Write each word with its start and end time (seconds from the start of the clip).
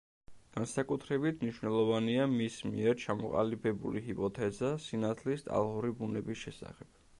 განსაკუთრებით 0.53 1.43
მნიშვნელოვანია 1.45 2.25
მის 2.31 2.57
მიერ 2.71 2.97
ჩამოყალიბებული 3.05 4.03
ჰიპოთეზა 4.09 4.75
სინათლის 4.89 5.49
ტალღური 5.51 5.97
ბუნების 6.03 6.45
შესახებ. 6.49 6.95